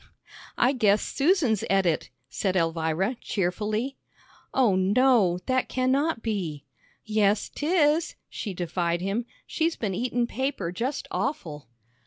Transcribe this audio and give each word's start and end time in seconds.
"I 0.57 0.71
guess 0.73 0.99
Susan's 1.03 1.63
et 1.69 1.85
it," 1.85 2.09
said 2.27 2.55
Elvira, 2.55 3.17
cheerfully. 3.21 3.97
"Oh, 4.51 4.75
no, 4.75 5.37
that 5.45 5.69
cannot 5.69 6.23
be." 6.23 6.65
"Yes, 7.05 7.49
'tis," 7.53 8.15
she 8.27 8.55
defied 8.55 9.01
him, 9.01 9.27
"she's 9.45 9.75
been 9.75 9.93
eatin' 9.93 10.25
paper 10.25 10.71
just 10.71 11.07
awful." 11.11 11.67